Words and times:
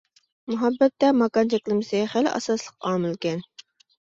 مۇھەببەتتە 0.53 1.09
ماكان 1.17 1.51
چەكلىمىسى 1.53 2.01
خىلى 2.15 2.33
ئاساسلىق 2.33 2.89
ئامىلكەن. 2.91 3.49